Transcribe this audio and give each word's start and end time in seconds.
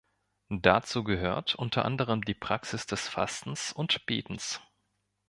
Dazu 0.49 1.03
gehört 1.03 1.53
unter 1.53 1.85
anderem 1.85 2.23
die 2.25 2.33
Praxis 2.33 2.87
des 2.87 3.07
Fastens 3.07 3.71
und 3.71 4.07
Betens. 4.07 4.59